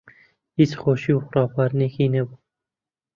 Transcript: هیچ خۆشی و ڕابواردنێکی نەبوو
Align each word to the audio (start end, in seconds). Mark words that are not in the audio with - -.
هیچ 0.57 0.71
خۆشی 0.81 1.11
و 1.15 1.19
ڕابواردنێکی 1.33 2.07
نەبوو 2.13 2.37